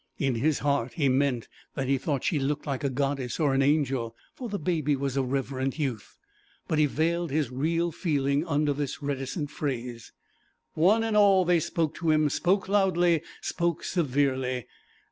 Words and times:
In 0.17 0.33
his 0.33 0.57
heart 0.65 0.93
he 0.93 1.09
meant 1.09 1.47
that 1.75 1.87
he 1.87 1.99
thought 1.99 2.23
she 2.23 2.39
looked 2.39 2.65
like 2.65 2.83
a 2.83 2.89
goddess 2.89 3.39
or 3.39 3.53
an 3.53 3.61
angel 3.61 4.15
(for 4.33 4.49
the 4.49 4.57
Baby 4.57 4.95
was 4.95 5.15
a 5.15 5.21
reverent 5.21 5.77
youth), 5.77 6.17
but 6.67 6.79
he 6.79 6.87
veiled 6.87 7.29
his 7.29 7.51
real 7.51 7.91
feeling 7.91 8.43
under 8.47 8.73
this 8.73 9.03
reticent 9.03 9.51
phrase. 9.51 10.11
One 10.73 11.03
and 11.03 11.15
all 11.15 11.45
they 11.45 11.59
spoke 11.59 11.93
to 11.97 12.09
him, 12.09 12.29
spoke 12.31 12.67
loudly, 12.67 13.21
spoke 13.41 13.83
severely. 13.83 14.65